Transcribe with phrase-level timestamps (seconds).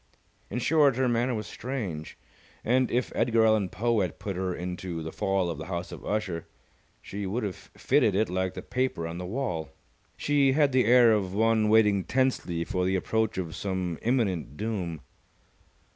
[0.49, 2.17] In short her manner was strange,
[2.65, 6.03] and, if Edgar Allen Poe had put her into "The Fall Of the House of
[6.03, 6.47] Usher",
[7.03, 9.69] she would have fitted it like the paper on the wall.
[10.17, 15.01] She had the air of one waiting tensely for the approach of some imminent doom.